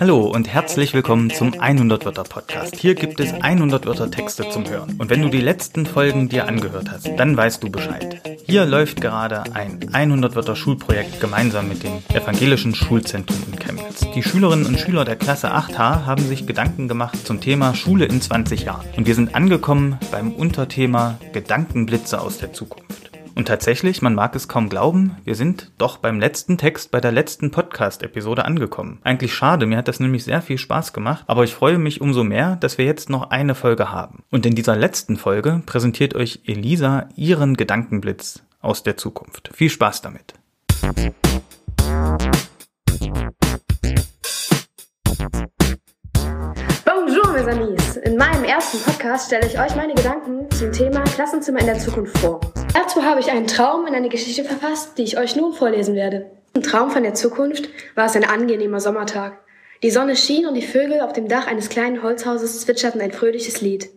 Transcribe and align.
Hallo 0.00 0.30
und 0.30 0.48
herzlich 0.48 0.94
willkommen 0.94 1.28
zum 1.28 1.60
100 1.60 2.06
Wörter 2.06 2.24
Podcast. 2.24 2.76
Hier 2.76 2.94
gibt 2.94 3.20
es 3.20 3.34
100 3.34 3.84
Wörter 3.84 4.10
Texte 4.10 4.48
zum 4.48 4.66
Hören. 4.66 4.96
Und 4.98 5.10
wenn 5.10 5.20
du 5.20 5.28
die 5.28 5.42
letzten 5.42 5.84
Folgen 5.84 6.30
dir 6.30 6.48
angehört 6.48 6.90
hast, 6.90 7.06
dann 7.18 7.36
weißt 7.36 7.62
du 7.62 7.70
Bescheid. 7.70 8.22
Hier 8.46 8.64
läuft 8.64 9.02
gerade 9.02 9.44
ein 9.54 9.90
100 9.92 10.34
Wörter 10.36 10.56
Schulprojekt 10.56 11.20
gemeinsam 11.20 11.68
mit 11.68 11.82
dem 11.82 12.02
Evangelischen 12.14 12.74
Schulzentrum 12.74 13.36
in 13.52 13.58
Chemnitz. 13.58 14.06
Die 14.14 14.22
Schülerinnen 14.22 14.64
und 14.64 14.80
Schüler 14.80 15.04
der 15.04 15.16
Klasse 15.16 15.52
8H 15.52 16.06
haben 16.06 16.26
sich 16.26 16.46
Gedanken 16.46 16.88
gemacht 16.88 17.26
zum 17.26 17.42
Thema 17.42 17.74
Schule 17.74 18.06
in 18.06 18.22
20 18.22 18.62
Jahren. 18.62 18.86
Und 18.96 19.06
wir 19.06 19.14
sind 19.14 19.34
angekommen 19.34 19.98
beim 20.10 20.32
Unterthema 20.32 21.18
Gedankenblitze 21.34 22.22
aus 22.22 22.38
der 22.38 22.54
Zukunft. 22.54 23.11
Und 23.34 23.48
tatsächlich, 23.48 24.02
man 24.02 24.14
mag 24.14 24.36
es 24.36 24.46
kaum 24.46 24.68
glauben, 24.68 25.16
wir 25.24 25.34
sind 25.34 25.70
doch 25.78 25.96
beim 25.96 26.20
letzten 26.20 26.58
Text 26.58 26.90
bei 26.90 27.00
der 27.00 27.12
letzten 27.12 27.50
Podcast-Episode 27.50 28.44
angekommen. 28.44 29.00
Eigentlich 29.04 29.34
schade, 29.34 29.64
mir 29.64 29.78
hat 29.78 29.88
das 29.88 30.00
nämlich 30.00 30.24
sehr 30.24 30.42
viel 30.42 30.58
Spaß 30.58 30.92
gemacht, 30.92 31.24
aber 31.26 31.44
ich 31.44 31.54
freue 31.54 31.78
mich 31.78 32.00
umso 32.00 32.24
mehr, 32.24 32.56
dass 32.56 32.76
wir 32.76 32.84
jetzt 32.84 33.08
noch 33.08 33.30
eine 33.30 33.54
Folge 33.54 33.90
haben. 33.90 34.22
Und 34.30 34.44
in 34.44 34.54
dieser 34.54 34.76
letzten 34.76 35.16
Folge 35.16 35.62
präsentiert 35.64 36.14
euch 36.14 36.40
Elisa 36.44 37.08
ihren 37.16 37.56
Gedankenblitz 37.56 38.42
aus 38.60 38.82
der 38.82 38.98
Zukunft. 38.98 39.50
Viel 39.54 39.70
Spaß 39.70 40.02
damit. 40.02 40.34
Bonjour, 46.84 47.32
mes 47.32 47.46
amis. 47.46 47.96
In 47.96 48.16
meinem 48.18 48.44
ersten 48.44 48.78
Podcast 48.78 49.28
stelle 49.28 49.46
ich 49.46 49.58
euch 49.58 49.74
meine 49.74 49.94
Gedanken 49.94 50.50
zum 50.50 50.70
Thema 50.70 51.02
Klassenzimmer 51.04 51.60
in 51.60 51.66
der 51.66 51.78
Zukunft 51.78 52.18
vor. 52.18 52.40
Dazu 52.74 53.04
habe 53.04 53.20
ich 53.20 53.30
einen 53.30 53.46
Traum 53.46 53.86
in 53.86 53.94
eine 53.94 54.08
Geschichte 54.08 54.44
verfasst, 54.44 54.96
die 54.96 55.02
ich 55.02 55.18
euch 55.18 55.36
nun 55.36 55.52
vorlesen 55.52 55.94
werde. 55.94 56.30
Im 56.54 56.62
Traum 56.62 56.90
von 56.90 57.02
der 57.02 57.14
Zukunft 57.14 57.68
war 57.94 58.06
es 58.06 58.16
ein 58.16 58.24
angenehmer 58.24 58.80
Sommertag. 58.80 59.38
Die 59.82 59.90
Sonne 59.90 60.16
schien 60.16 60.46
und 60.46 60.54
die 60.54 60.62
Vögel 60.62 61.00
auf 61.00 61.12
dem 61.12 61.28
Dach 61.28 61.46
eines 61.46 61.68
kleinen 61.68 62.02
Holzhauses 62.02 62.60
zwitscherten 62.62 63.00
ein 63.00 63.12
fröhliches 63.12 63.60
Lied. 63.60 63.90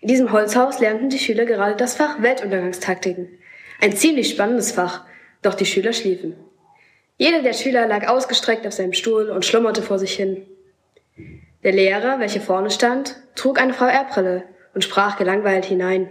In 0.00 0.08
diesem 0.08 0.32
Holzhaus 0.32 0.80
lernten 0.80 1.08
die 1.08 1.18
Schüler 1.18 1.44
gerade 1.46 1.76
das 1.76 1.96
Fach 1.96 2.20
Weltuntergangstaktiken. 2.20 3.28
Ein 3.80 3.96
ziemlich 3.96 4.30
spannendes 4.30 4.72
Fach, 4.72 5.04
doch 5.42 5.54
die 5.54 5.66
Schüler 5.66 5.92
schliefen. 5.92 6.36
Jeder 7.16 7.42
der 7.42 7.52
Schüler 7.52 7.86
lag 7.86 8.08
ausgestreckt 8.08 8.66
auf 8.66 8.72
seinem 8.72 8.92
Stuhl 8.92 9.30
und 9.30 9.44
schlummerte 9.44 9.82
vor 9.82 9.98
sich 9.98 10.14
hin. 10.14 10.46
Der 11.62 11.72
Lehrer, 11.72 12.18
welcher 12.18 12.40
vorne 12.40 12.70
stand, 12.70 13.16
trug 13.34 13.60
eine 13.60 13.74
VR-Brille 13.74 14.44
und 14.74 14.84
sprach 14.84 15.18
gelangweilt 15.18 15.66
hinein. 15.66 16.08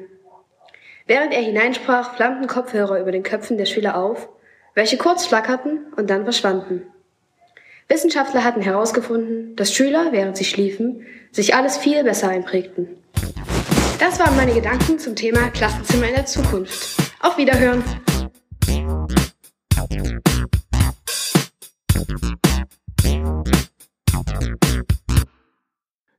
Während 1.10 1.34
er 1.34 1.42
hineinsprach, 1.42 2.14
flammten 2.14 2.46
Kopfhörer 2.46 3.00
über 3.00 3.12
den 3.12 3.24
Köpfen 3.24 3.58
der 3.58 3.66
Schüler 3.66 3.98
auf, 3.98 4.30
welche 4.76 4.96
kurz 4.96 5.26
flackerten 5.26 5.92
und 5.96 6.08
dann 6.08 6.24
verschwanden. 6.24 6.84
Wissenschaftler 7.88 8.44
hatten 8.44 8.62
herausgefunden, 8.62 9.56
dass 9.56 9.74
Schüler, 9.74 10.12
während 10.12 10.38
sie 10.38 10.46
schliefen, 10.46 11.08
sich 11.32 11.56
alles 11.56 11.80
viel 11.80 12.04
besser 12.04 12.30
einprägten. 12.30 12.90
Das 14.00 14.20
waren 14.20 14.36
meine 14.36 14.54
Gedanken 14.54 15.00
zum 15.00 15.16
Thema 15.16 15.50
Klassenzimmer 15.50 16.10
in 16.10 16.14
der 16.14 16.28
Zukunft. 16.28 17.02
Auf 17.22 17.40
Wiederhören! 17.40 17.84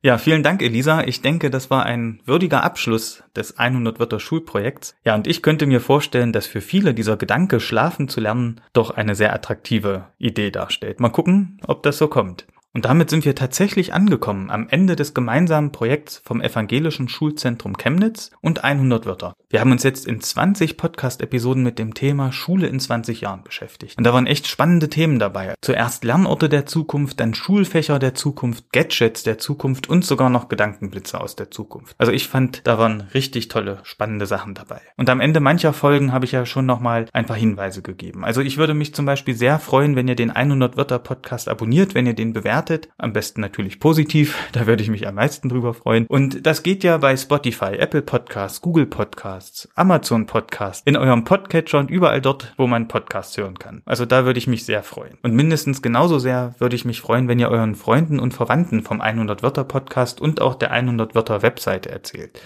Ja, 0.03 0.17
vielen 0.17 0.41
Dank, 0.41 0.63
Elisa. 0.63 1.03
Ich 1.03 1.21
denke, 1.21 1.51
das 1.51 1.69
war 1.69 1.85
ein 1.85 2.21
würdiger 2.25 2.63
Abschluss 2.63 3.23
des 3.35 3.59
100 3.59 3.99
Wörter 3.99 4.19
Schulprojekts. 4.19 4.95
Ja, 5.05 5.13
und 5.13 5.27
ich 5.27 5.43
könnte 5.43 5.67
mir 5.67 5.79
vorstellen, 5.79 6.33
dass 6.33 6.47
für 6.47 6.61
viele 6.61 6.95
dieser 6.95 7.17
Gedanke, 7.17 7.59
schlafen 7.59 8.07
zu 8.07 8.19
lernen, 8.19 8.61
doch 8.73 8.89
eine 8.89 9.13
sehr 9.13 9.31
attraktive 9.31 10.07
Idee 10.17 10.49
darstellt. 10.49 10.99
Mal 10.99 11.09
gucken, 11.09 11.59
ob 11.67 11.83
das 11.83 11.99
so 11.99 12.07
kommt. 12.07 12.47
Und 12.73 12.85
damit 12.85 13.09
sind 13.09 13.25
wir 13.25 13.35
tatsächlich 13.35 13.93
angekommen 13.93 14.49
am 14.49 14.69
Ende 14.69 14.95
des 14.95 15.13
gemeinsamen 15.13 15.73
Projekts 15.73 16.21
vom 16.23 16.39
Evangelischen 16.39 17.09
Schulzentrum 17.09 17.75
Chemnitz 17.75 18.31
und 18.39 18.63
100 18.63 19.05
Wörter. 19.05 19.35
Wir 19.49 19.59
haben 19.59 19.73
uns 19.73 19.83
jetzt 19.83 20.07
in 20.07 20.21
20 20.21 20.77
Podcast-Episoden 20.77 21.63
mit 21.63 21.77
dem 21.79 21.93
Thema 21.93 22.31
Schule 22.31 22.67
in 22.67 22.79
20 22.79 23.19
Jahren 23.19 23.43
beschäftigt. 23.43 23.97
Und 23.97 24.05
da 24.05 24.13
waren 24.13 24.25
echt 24.25 24.47
spannende 24.47 24.87
Themen 24.87 25.19
dabei. 25.19 25.55
Zuerst 25.59 26.05
Lernorte 26.05 26.47
der 26.47 26.65
Zukunft, 26.65 27.19
dann 27.19 27.33
Schulfächer 27.33 27.99
der 27.99 28.13
Zukunft, 28.15 28.71
Gadgets 28.71 29.23
der 29.23 29.37
Zukunft 29.37 29.89
und 29.89 30.05
sogar 30.05 30.29
noch 30.29 30.47
Gedankenblitze 30.47 31.19
aus 31.19 31.35
der 31.35 31.51
Zukunft. 31.51 31.93
Also 31.97 32.13
ich 32.13 32.29
fand, 32.29 32.65
da 32.65 32.79
waren 32.79 33.01
richtig 33.13 33.49
tolle, 33.49 33.79
spannende 33.83 34.27
Sachen 34.27 34.53
dabei. 34.53 34.79
Und 34.95 35.09
am 35.09 35.19
Ende 35.19 35.41
mancher 35.41 35.73
Folgen 35.73 36.13
habe 36.13 36.23
ich 36.23 36.31
ja 36.31 36.45
schon 36.45 36.65
nochmal 36.65 37.07
ein 37.11 37.25
paar 37.25 37.35
Hinweise 37.35 37.81
gegeben. 37.81 38.23
Also 38.23 38.39
ich 38.39 38.57
würde 38.57 38.75
mich 38.75 38.95
zum 38.95 39.05
Beispiel 39.05 39.35
sehr 39.35 39.59
freuen, 39.59 39.97
wenn 39.97 40.07
ihr 40.07 40.15
den 40.15 40.31
100 40.31 40.77
Wörter 40.77 40.99
Podcast 40.99 41.49
abonniert, 41.49 41.95
wenn 41.95 42.07
ihr 42.07 42.13
den 42.13 42.31
bewertet. 42.31 42.60
Am 42.97 43.13
besten 43.13 43.41
natürlich 43.41 43.79
positiv. 43.79 44.37
Da 44.51 44.67
würde 44.67 44.83
ich 44.83 44.89
mich 44.89 45.07
am 45.07 45.15
meisten 45.15 45.49
drüber 45.49 45.73
freuen. 45.73 46.05
Und 46.07 46.45
das 46.45 46.63
geht 46.63 46.83
ja 46.83 46.97
bei 46.97 47.15
Spotify, 47.17 47.75
Apple 47.77 48.01
Podcasts, 48.01 48.61
Google 48.61 48.85
Podcasts, 48.85 49.11
Podcasts, 49.11 49.69
Amazon 49.75 50.25
Podcast, 50.25 50.87
in 50.87 50.95
eurem 50.95 51.23
Podcatcher 51.23 51.79
und 51.79 51.89
überall 51.89 52.21
dort, 52.21 52.53
wo 52.57 52.67
man 52.67 52.87
Podcasts 52.87 53.37
hören 53.37 53.59
kann. 53.59 53.81
Also 53.85 54.05
da 54.05 54.25
würde 54.25 54.39
ich 54.39 54.47
mich 54.47 54.65
sehr 54.65 54.83
freuen. 54.83 55.17
Und 55.21 55.33
mindestens 55.33 55.81
genauso 55.81 56.19
sehr 56.19 56.55
würde 56.59 56.75
ich 56.75 56.85
mich 56.85 57.01
freuen, 57.01 57.27
wenn 57.27 57.39
ihr 57.39 57.49
euren 57.49 57.75
Freunden 57.75 58.19
und 58.19 58.33
Verwandten 58.33 58.81
vom 58.83 59.01
100 59.01 59.43
Wörter 59.43 59.63
Podcast 59.63 60.21
und 60.21 60.41
auch 60.41 60.55
der 60.55 60.71
100 60.71 61.15
Wörter 61.15 61.41
Webseite 61.41 61.89
erzählt. 61.89 62.41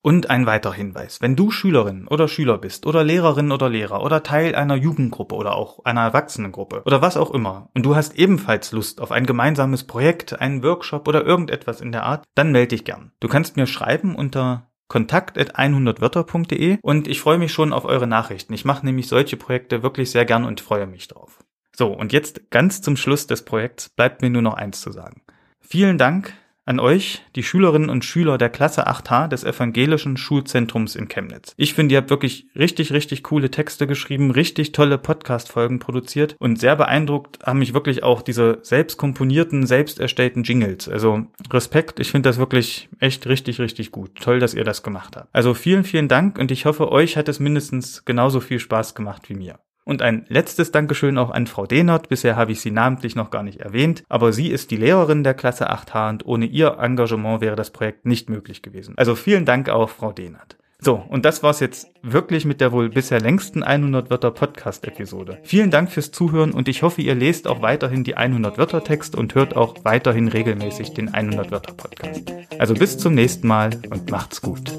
Und 0.00 0.30
ein 0.30 0.46
weiterer 0.46 0.74
Hinweis. 0.74 1.20
Wenn 1.20 1.34
du 1.34 1.50
Schülerin 1.50 2.06
oder 2.06 2.28
Schüler 2.28 2.56
bist 2.56 2.86
oder 2.86 3.02
Lehrerin 3.02 3.50
oder 3.50 3.68
Lehrer 3.68 4.02
oder 4.02 4.22
Teil 4.22 4.54
einer 4.54 4.76
Jugendgruppe 4.76 5.34
oder 5.34 5.56
auch 5.56 5.84
einer 5.84 6.02
Erwachsenengruppe 6.02 6.82
oder 6.84 7.02
was 7.02 7.16
auch 7.16 7.32
immer 7.32 7.68
und 7.74 7.84
du 7.84 7.96
hast 7.96 8.16
ebenfalls 8.16 8.70
Lust 8.70 9.00
auf 9.00 9.10
ein 9.10 9.26
gemeinsames 9.26 9.84
Projekt, 9.84 10.40
einen 10.40 10.62
Workshop 10.62 11.08
oder 11.08 11.24
irgendetwas 11.24 11.80
in 11.80 11.90
der 11.90 12.04
Art, 12.04 12.24
dann 12.36 12.52
melde 12.52 12.68
dich 12.68 12.84
gern. 12.84 13.10
Du 13.18 13.26
kannst 13.26 13.56
mir 13.56 13.66
schreiben 13.66 14.14
unter 14.14 14.70
kontakt.100wörter.de 14.88 16.78
und 16.80 17.08
ich 17.08 17.20
freue 17.20 17.38
mich 17.38 17.52
schon 17.52 17.72
auf 17.72 17.84
eure 17.84 18.06
Nachrichten. 18.06 18.54
Ich 18.54 18.64
mache 18.64 18.86
nämlich 18.86 19.08
solche 19.08 19.36
Projekte 19.36 19.82
wirklich 19.82 20.10
sehr 20.10 20.24
gern 20.24 20.44
und 20.44 20.60
freue 20.60 20.86
mich 20.86 21.08
drauf. 21.08 21.44
So, 21.76 21.92
und 21.92 22.12
jetzt 22.12 22.50
ganz 22.50 22.82
zum 22.82 22.96
Schluss 22.96 23.26
des 23.26 23.44
Projekts 23.44 23.88
bleibt 23.90 24.22
mir 24.22 24.30
nur 24.30 24.42
noch 24.42 24.54
eins 24.54 24.80
zu 24.80 24.90
sagen. 24.90 25.22
Vielen 25.60 25.98
Dank 25.98 26.32
an 26.68 26.80
euch, 26.80 27.22
die 27.34 27.42
Schülerinnen 27.42 27.88
und 27.88 28.04
Schüler 28.04 28.36
der 28.36 28.50
Klasse 28.50 28.86
8H 28.86 29.28
des 29.28 29.42
Evangelischen 29.42 30.18
Schulzentrums 30.18 30.96
in 30.96 31.08
Chemnitz. 31.08 31.54
Ich 31.56 31.72
finde, 31.72 31.94
ihr 31.94 31.98
habt 31.98 32.10
wirklich 32.10 32.46
richtig, 32.54 32.92
richtig 32.92 33.22
coole 33.22 33.50
Texte 33.50 33.86
geschrieben, 33.86 34.30
richtig 34.30 34.72
tolle 34.72 34.98
Podcast-Folgen 34.98 35.78
produziert 35.78 36.36
und 36.38 36.60
sehr 36.60 36.76
beeindruckt 36.76 37.38
haben 37.42 37.60
mich 37.60 37.72
wirklich 37.72 38.02
auch 38.02 38.20
diese 38.20 38.58
selbst 38.60 38.98
komponierten, 38.98 39.66
selbst 39.66 39.98
erstellten 39.98 40.42
Jingles. 40.42 40.90
Also 40.90 41.24
Respekt, 41.50 42.00
ich 42.00 42.10
finde 42.10 42.28
das 42.28 42.36
wirklich 42.36 42.90
echt 43.00 43.26
richtig, 43.26 43.60
richtig 43.60 43.90
gut. 43.90 44.16
Toll, 44.16 44.38
dass 44.38 44.52
ihr 44.52 44.64
das 44.64 44.82
gemacht 44.82 45.16
habt. 45.16 45.28
Also 45.32 45.54
vielen, 45.54 45.84
vielen 45.84 46.08
Dank 46.08 46.38
und 46.38 46.50
ich 46.50 46.66
hoffe, 46.66 46.92
euch 46.92 47.16
hat 47.16 47.30
es 47.30 47.40
mindestens 47.40 48.04
genauso 48.04 48.40
viel 48.40 48.58
Spaß 48.58 48.94
gemacht 48.94 49.30
wie 49.30 49.34
mir. 49.34 49.58
Und 49.88 50.02
ein 50.02 50.26
letztes 50.28 50.70
Dankeschön 50.70 51.16
auch 51.16 51.30
an 51.30 51.46
Frau 51.46 51.64
Dehnert. 51.64 52.10
Bisher 52.10 52.36
habe 52.36 52.52
ich 52.52 52.60
sie 52.60 52.70
namentlich 52.70 53.16
noch 53.16 53.30
gar 53.30 53.42
nicht 53.42 53.60
erwähnt, 53.60 54.04
aber 54.10 54.34
sie 54.34 54.48
ist 54.48 54.70
die 54.70 54.76
Lehrerin 54.76 55.24
der 55.24 55.32
Klasse 55.32 55.70
8H 55.70 56.10
und 56.10 56.26
ohne 56.26 56.44
ihr 56.44 56.76
Engagement 56.78 57.40
wäre 57.40 57.56
das 57.56 57.70
Projekt 57.70 58.04
nicht 58.04 58.28
möglich 58.28 58.60
gewesen. 58.60 58.92
Also 58.98 59.14
vielen 59.14 59.46
Dank 59.46 59.70
auch, 59.70 59.88
Frau 59.88 60.12
Dehnert. 60.12 60.58
So, 60.78 61.02
und 61.08 61.24
das 61.24 61.42
war's 61.42 61.60
jetzt 61.60 61.88
wirklich 62.02 62.44
mit 62.44 62.60
der 62.60 62.70
wohl 62.70 62.90
bisher 62.90 63.18
längsten 63.18 63.62
100 63.62 64.10
Wörter 64.10 64.30
Podcast 64.30 64.86
Episode. 64.86 65.38
Vielen 65.42 65.70
Dank 65.70 65.90
fürs 65.90 66.10
Zuhören 66.10 66.52
und 66.52 66.68
ich 66.68 66.82
hoffe, 66.82 67.00
ihr 67.00 67.14
lest 67.14 67.48
auch 67.48 67.62
weiterhin 67.62 68.04
die 68.04 68.14
100 68.14 68.58
Wörter 68.58 68.84
Text 68.84 69.16
und 69.16 69.34
hört 69.34 69.56
auch 69.56 69.74
weiterhin 69.84 70.28
regelmäßig 70.28 70.92
den 70.92 71.14
100 71.14 71.50
Wörter 71.50 71.72
Podcast. 71.72 72.30
Also 72.58 72.74
bis 72.74 72.98
zum 72.98 73.14
nächsten 73.14 73.48
Mal 73.48 73.70
und 73.90 74.10
macht's 74.10 74.42
gut. 74.42 74.70